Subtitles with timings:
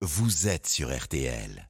[0.00, 1.67] vous êtes sur RTL.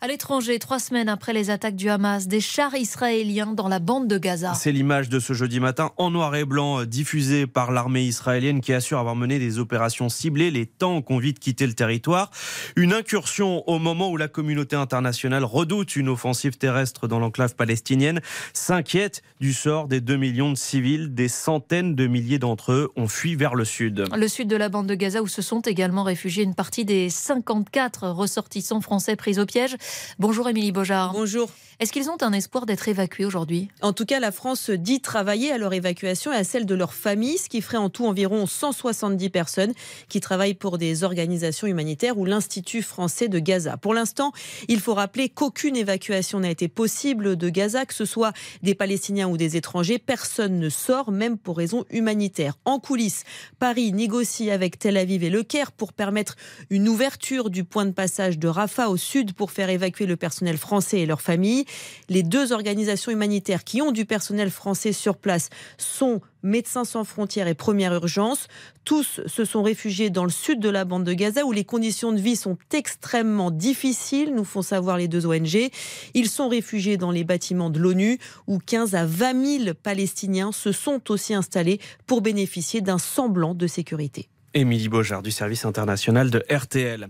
[0.00, 4.06] À l'étranger, trois semaines après les attaques du Hamas, des chars israéliens dans la bande
[4.06, 4.54] de Gaza.
[4.54, 8.60] C'est l'image de ce jeudi matin en noir et blanc euh, diffusée par l'armée israélienne
[8.60, 10.52] qui assure avoir mené des opérations ciblées.
[10.52, 12.30] Les tanks ont vite quitté le territoire.
[12.76, 18.20] Une incursion au moment où la communauté internationale redoute une offensive terrestre dans l'enclave palestinienne,
[18.52, 21.12] s'inquiète du sort des 2 millions de civils.
[21.12, 24.04] Des centaines de milliers d'entre eux ont fui vers le sud.
[24.16, 27.10] Le sud de la bande de Gaza où se sont également réfugiés une partie des
[27.10, 29.76] 54 ressortissants français pris au piège.
[30.18, 31.12] Bonjour Émilie Beaujard.
[31.12, 31.50] Bonjour.
[31.80, 33.68] Est-ce qu'ils ont un espoir d'être évacués aujourd'hui?
[33.82, 36.92] En tout cas, la France dit travailler à leur évacuation et à celle de leur
[36.92, 39.72] famille, ce qui ferait en tout environ 170 personnes
[40.08, 43.76] qui travaillent pour des organisations humanitaires ou l'Institut français de Gaza.
[43.76, 44.32] Pour l'instant,
[44.66, 48.32] il faut rappeler qu'aucune évacuation n'a été possible de Gaza, que ce soit
[48.64, 50.00] des Palestiniens ou des étrangers.
[50.00, 52.58] Personne ne sort, même pour raisons humanitaires.
[52.64, 53.22] En coulisses,
[53.60, 56.34] Paris négocie avec Tel Aviv et Le Caire pour permettre
[56.70, 60.56] une ouverture du point de passage de Rafah au sud pour faire évacuer le personnel
[60.56, 61.66] français et leurs familles.
[62.08, 67.48] Les deux organisations humanitaires qui ont du personnel français sur place sont Médecins sans frontières
[67.48, 68.46] et Première Urgence.
[68.84, 72.12] Tous se sont réfugiés dans le sud de la bande de Gaza où les conditions
[72.12, 75.70] de vie sont extrêmement difficiles, nous font savoir les deux ONG.
[76.14, 80.72] Ils sont réfugiés dans les bâtiments de l'ONU où 15 à 20 000 Palestiniens se
[80.72, 84.28] sont aussi installés pour bénéficier d'un semblant de sécurité.
[84.54, 87.08] Émilie Beaujard du service international de RTL.